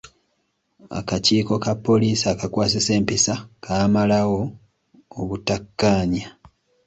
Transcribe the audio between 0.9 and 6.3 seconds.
Akakiiko ka poliisi akakwasisa empisa kaamalawo obutakkaanya.